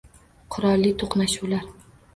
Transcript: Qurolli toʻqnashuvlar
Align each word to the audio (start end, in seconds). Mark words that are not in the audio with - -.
Qurolli 0.55 0.95
toʻqnashuvlar 1.05 1.73